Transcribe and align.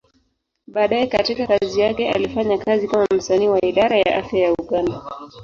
Baadaye 0.67 1.07
katika 1.07 1.47
kazi 1.47 1.79
yake, 1.79 2.09
alifanya 2.11 2.57
kazi 2.57 2.87
kama 2.87 3.07
msanii 3.15 3.47
wa 3.47 3.65
Idara 3.65 3.97
ya 3.97 4.15
Afya 4.15 4.39
ya 4.39 4.53
Uganda. 4.53 5.01